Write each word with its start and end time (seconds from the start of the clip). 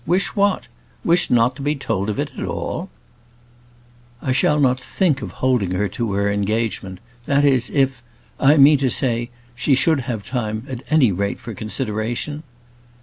wish 0.07 0.35
what? 0.35 0.65
Wish 1.05 1.29
not 1.29 1.55
to 1.55 1.61
be 1.61 1.75
told 1.75 2.09
of 2.09 2.17
it 2.19 2.31
at 2.35 2.43
all?" 2.43 2.89
"I 4.19 4.31
shall 4.31 4.59
not 4.59 4.79
think 4.79 5.21
of 5.21 5.29
holding 5.29 5.69
her 5.73 5.87
to 5.89 6.13
her 6.13 6.31
engagement 6.31 6.99
that 7.27 7.45
is, 7.45 7.69
if 7.69 8.01
I 8.39 8.57
mean 8.57 8.79
to 8.79 8.89
say, 8.89 9.29
she 9.53 9.75
should 9.75 9.99
have 9.99 10.25
time 10.25 10.65
at 10.67 10.81
any 10.89 11.11
rate 11.11 11.39
for 11.39 11.53
consideration." 11.53 12.41